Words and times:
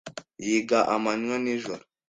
Yiga 0.45 0.79
amanywa 0.95 1.35
n'ijoro. 1.43 1.83